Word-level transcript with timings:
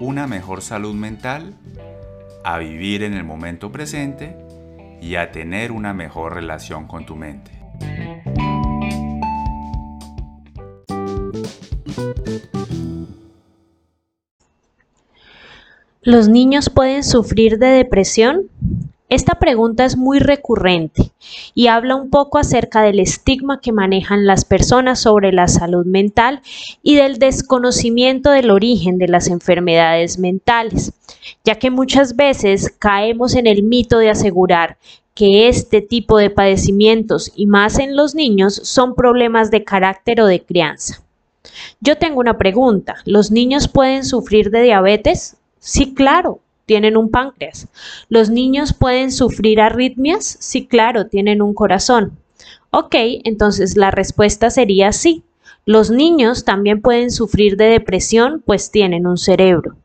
una 0.00 0.26
mejor 0.26 0.62
salud 0.62 0.94
mental, 0.94 1.54
a 2.44 2.58
vivir 2.58 3.02
en 3.02 3.14
el 3.14 3.24
momento 3.24 3.72
presente 3.72 4.36
y 5.00 5.16
a 5.16 5.32
tener 5.32 5.72
una 5.72 5.92
mejor 5.92 6.34
relación 6.34 6.86
con 6.86 7.04
tu 7.04 7.16
mente. 7.16 7.50
¿Los 16.02 16.28
niños 16.28 16.70
pueden 16.70 17.04
sufrir 17.04 17.58
de 17.58 17.66
depresión? 17.66 18.48
Esta 19.08 19.36
pregunta 19.38 19.86
es 19.86 19.96
muy 19.96 20.18
recurrente 20.18 21.12
y 21.54 21.68
habla 21.68 21.96
un 21.96 22.10
poco 22.10 22.36
acerca 22.36 22.82
del 22.82 23.00
estigma 23.00 23.58
que 23.58 23.72
manejan 23.72 24.26
las 24.26 24.44
personas 24.44 25.00
sobre 25.00 25.32
la 25.32 25.48
salud 25.48 25.86
mental 25.86 26.42
y 26.82 26.96
del 26.96 27.18
desconocimiento 27.18 28.30
del 28.30 28.50
origen 28.50 28.98
de 28.98 29.08
las 29.08 29.28
enfermedades 29.28 30.18
mentales, 30.18 30.92
ya 31.42 31.54
que 31.54 31.70
muchas 31.70 32.16
veces 32.16 32.70
caemos 32.78 33.34
en 33.34 33.46
el 33.46 33.62
mito 33.62 33.96
de 33.96 34.10
asegurar 34.10 34.76
que 35.14 35.48
este 35.48 35.80
tipo 35.80 36.18
de 36.18 36.28
padecimientos 36.28 37.32
y 37.34 37.46
más 37.46 37.78
en 37.78 37.96
los 37.96 38.14
niños 38.14 38.60
son 38.62 38.94
problemas 38.94 39.50
de 39.50 39.64
carácter 39.64 40.20
o 40.20 40.26
de 40.26 40.42
crianza. 40.42 41.02
Yo 41.80 41.96
tengo 41.96 42.20
una 42.20 42.36
pregunta, 42.36 42.96
¿los 43.06 43.30
niños 43.30 43.68
pueden 43.68 44.04
sufrir 44.04 44.50
de 44.50 44.64
diabetes? 44.64 45.38
Sí, 45.58 45.94
claro, 45.94 46.40
tienen 46.68 46.98
un 46.98 47.10
páncreas. 47.10 47.66
¿Los 48.10 48.28
niños 48.28 48.74
pueden 48.74 49.10
sufrir 49.10 49.60
arritmias? 49.60 50.36
Sí, 50.38 50.66
claro, 50.66 51.06
tienen 51.06 51.40
un 51.42 51.54
corazón. 51.54 52.12
Ok, 52.70 52.94
entonces 53.24 53.76
la 53.76 53.90
respuesta 53.90 54.50
sería 54.50 54.92
sí. 54.92 55.24
Los 55.64 55.90
niños 55.90 56.44
también 56.44 56.82
pueden 56.82 57.10
sufrir 57.10 57.56
de 57.56 57.64
depresión, 57.64 58.42
pues 58.44 58.70
tienen 58.70 59.06
un 59.06 59.16
cerebro. 59.16 59.76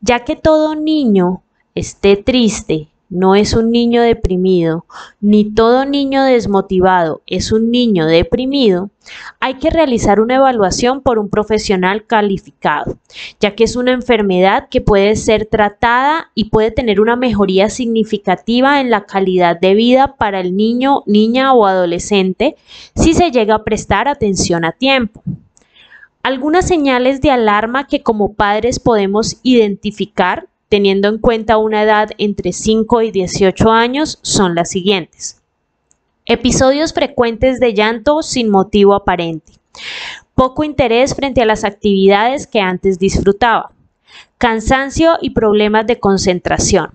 Ya 0.00 0.24
que 0.24 0.36
todo 0.36 0.74
niño 0.74 1.42
esté 1.74 2.16
triste, 2.16 2.88
no 3.08 3.34
es 3.34 3.54
un 3.54 3.70
niño 3.70 4.02
deprimido, 4.02 4.84
ni 5.20 5.44
todo 5.44 5.84
niño 5.84 6.24
desmotivado 6.24 7.22
es 7.26 7.52
un 7.52 7.70
niño 7.70 8.06
deprimido, 8.06 8.90
hay 9.38 9.54
que 9.54 9.70
realizar 9.70 10.20
una 10.20 10.36
evaluación 10.36 11.00
por 11.00 11.18
un 11.18 11.28
profesional 11.28 12.06
calificado, 12.06 12.98
ya 13.38 13.54
que 13.54 13.64
es 13.64 13.76
una 13.76 13.92
enfermedad 13.92 14.68
que 14.68 14.80
puede 14.80 15.14
ser 15.16 15.46
tratada 15.46 16.30
y 16.34 16.50
puede 16.50 16.72
tener 16.72 17.00
una 17.00 17.16
mejoría 17.16 17.70
significativa 17.70 18.80
en 18.80 18.90
la 18.90 19.04
calidad 19.04 19.58
de 19.58 19.74
vida 19.74 20.16
para 20.16 20.40
el 20.40 20.56
niño, 20.56 21.02
niña 21.06 21.52
o 21.54 21.66
adolescente 21.66 22.56
si 22.94 23.14
se 23.14 23.30
llega 23.30 23.54
a 23.54 23.64
prestar 23.64 24.08
atención 24.08 24.64
a 24.64 24.72
tiempo. 24.72 25.22
Algunas 26.22 26.66
señales 26.66 27.20
de 27.20 27.30
alarma 27.30 27.86
que 27.86 28.02
como 28.02 28.34
padres 28.34 28.80
podemos 28.80 29.38
identificar 29.44 30.48
teniendo 30.68 31.08
en 31.08 31.18
cuenta 31.18 31.58
una 31.58 31.82
edad 31.82 32.10
entre 32.18 32.52
5 32.52 33.02
y 33.02 33.10
18 33.10 33.70
años, 33.70 34.18
son 34.22 34.54
las 34.54 34.70
siguientes. 34.70 35.40
Episodios 36.24 36.92
frecuentes 36.92 37.60
de 37.60 37.72
llanto 37.72 38.22
sin 38.22 38.50
motivo 38.50 38.94
aparente. 38.94 39.52
Poco 40.34 40.64
interés 40.64 41.14
frente 41.14 41.42
a 41.42 41.46
las 41.46 41.64
actividades 41.64 42.46
que 42.46 42.60
antes 42.60 42.98
disfrutaba. 42.98 43.72
Cansancio 44.38 45.18
y 45.20 45.30
problemas 45.30 45.86
de 45.86 45.98
concentración. 45.98 46.90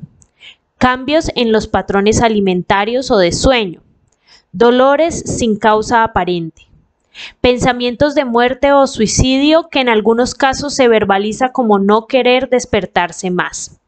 Cambios 0.78 1.32
en 1.36 1.52
los 1.52 1.68
patrones 1.68 2.22
alimentarios 2.22 3.10
o 3.10 3.18
de 3.18 3.32
sueño. 3.32 3.82
Dolores 4.52 5.24
sin 5.26 5.56
causa 5.56 6.04
aparente. 6.04 6.71
Pensamientos 7.42 8.16
de 8.16 8.26
muerte 8.26 8.72
o 8.72 8.88
suicidio 8.88 9.68
que 9.70 9.80
en 9.80 9.90
algunos 9.90 10.34
casos 10.36 10.74
se 10.74 10.88
verbaliza 10.88 11.52
como 11.52 11.80
no 11.80 12.08
querer 12.08 12.50
despertarse 12.50 13.30
más. 13.32 13.80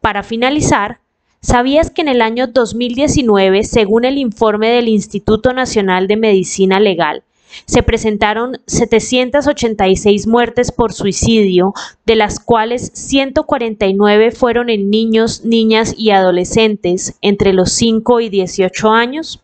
Para 0.00 0.22
finalizar, 0.22 0.98
¿sabías 1.40 1.90
que 1.90 2.02
en 2.02 2.08
el 2.08 2.22
año 2.22 2.46
2019, 2.46 3.64
según 3.64 4.04
el 4.04 4.18
informe 4.18 4.70
del 4.70 4.88
Instituto 4.88 5.52
Nacional 5.52 6.06
de 6.08 6.16
Medicina 6.16 6.80
Legal, 6.80 7.22
se 7.64 7.82
presentaron 7.82 8.60
786 8.66 10.26
muertes 10.26 10.72
por 10.72 10.92
suicidio, 10.92 11.72
de 12.04 12.16
las 12.16 12.40
cuales 12.40 12.90
149 12.94 14.30
fueron 14.32 14.68
en 14.68 14.90
niños, 14.90 15.44
niñas 15.44 15.94
y 15.96 16.10
adolescentes 16.10 17.16
entre 17.22 17.52
los 17.52 17.72
5 17.72 18.20
y 18.20 18.28
18 18.28 18.90
años? 18.90 19.40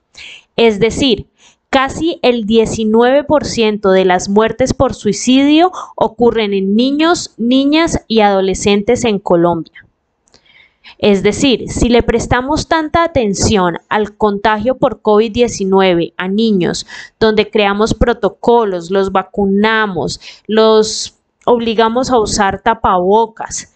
Es 0.56 0.78
decir, 0.78 1.26
Casi 1.72 2.18
el 2.20 2.44
19% 2.44 3.92
de 3.92 4.04
las 4.04 4.28
muertes 4.28 4.74
por 4.74 4.94
suicidio 4.94 5.72
ocurren 5.96 6.52
en 6.52 6.76
niños, 6.76 7.32
niñas 7.38 8.04
y 8.08 8.20
adolescentes 8.20 9.06
en 9.06 9.18
Colombia. 9.18 9.86
Es 10.98 11.22
decir, 11.22 11.70
si 11.70 11.88
le 11.88 12.02
prestamos 12.02 12.68
tanta 12.68 13.04
atención 13.04 13.78
al 13.88 14.18
contagio 14.18 14.76
por 14.76 15.00
COVID-19 15.00 16.12
a 16.18 16.28
niños, 16.28 16.86
donde 17.18 17.48
creamos 17.48 17.94
protocolos, 17.94 18.90
los 18.90 19.10
vacunamos, 19.10 20.20
los 20.46 21.14
obligamos 21.46 22.10
a 22.10 22.18
usar 22.18 22.60
tapabocas, 22.60 23.71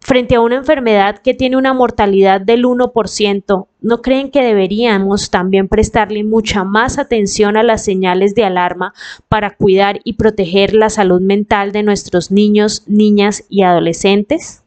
frente 0.00 0.34
a 0.34 0.40
una 0.40 0.56
enfermedad 0.56 1.18
que 1.18 1.34
tiene 1.34 1.56
una 1.56 1.74
mortalidad 1.74 2.40
del 2.40 2.64
1%, 2.64 3.66
¿no 3.80 4.02
creen 4.02 4.30
que 4.30 4.42
deberíamos 4.42 5.30
también 5.30 5.68
prestarle 5.68 6.24
mucha 6.24 6.64
más 6.64 6.98
atención 6.98 7.56
a 7.56 7.62
las 7.62 7.84
señales 7.84 8.34
de 8.34 8.44
alarma 8.44 8.94
para 9.28 9.50
cuidar 9.50 10.00
y 10.04 10.14
proteger 10.14 10.74
la 10.74 10.90
salud 10.90 11.20
mental 11.20 11.72
de 11.72 11.82
nuestros 11.82 12.30
niños, 12.30 12.84
niñas 12.86 13.44
y 13.48 13.62
adolescentes? 13.62 14.62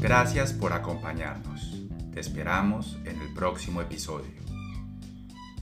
Gracias 0.00 0.52
por 0.52 0.72
acompañarnos. 0.72 1.76
Te 2.12 2.20
esperamos 2.20 2.98
en 3.04 3.20
el 3.20 3.32
próximo 3.32 3.80
episodio. 3.80 4.49